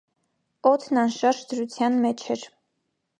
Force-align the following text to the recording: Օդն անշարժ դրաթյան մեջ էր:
Օդն 0.69 0.99
անշարժ 1.01 1.41
դրաթյան 1.51 1.99
մեջ 2.07 2.25
էր: 2.37 2.47